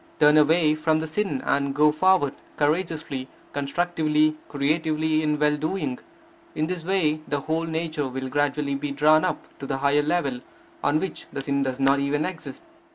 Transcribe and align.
Turn 0.19 0.35
away 0.35 0.73
from 0.73 0.99
the 0.99 1.05
sin 1.05 1.43
and 1.45 1.75
go 1.75 1.91
forward 1.91 2.33
courageously, 2.57 3.27
constructively, 3.53 4.35
creatively, 4.49 5.21
in 5.21 5.37
well 5.37 5.55
doing. 5.55 5.99
In 6.55 6.65
this 6.65 6.83
way 6.83 7.21
the 7.27 7.41
whole 7.41 7.65
nature 7.65 8.07
will 8.07 8.27
gradually 8.27 8.73
be 8.73 8.89
drawn 8.89 9.23
up 9.23 9.45
to 9.59 9.67
the 9.67 9.77
higher 9.77 10.01
level, 10.01 10.39
on 10.83 10.99
which 10.99 11.27
the 11.31 11.43
sin 11.43 11.61
does 11.61 11.79
not 11.79 11.99
even 11.99 12.25
exist. 12.25 12.63